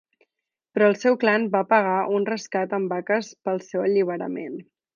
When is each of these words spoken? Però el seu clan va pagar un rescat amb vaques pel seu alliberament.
Però 0.77 0.87
el 0.93 0.97
seu 1.01 1.17
clan 1.23 1.45
va 1.57 1.61
pagar 1.73 1.99
un 2.21 2.25
rescat 2.31 2.73
amb 2.79 2.95
vaques 2.97 3.29
pel 3.49 3.63
seu 3.69 3.85
alliberament. 3.87 4.61